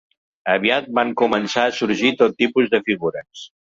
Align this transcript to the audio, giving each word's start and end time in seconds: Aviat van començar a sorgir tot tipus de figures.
Aviat 0.53 0.87
van 0.99 1.11
començar 1.21 1.65
a 1.65 1.73
sorgir 1.81 2.13
tot 2.23 2.37
tipus 2.43 2.73
de 2.73 2.81
figures. 2.89 3.45